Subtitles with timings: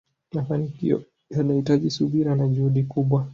[0.33, 3.27] mafanikio yanahitaji subira na juhudi kubwa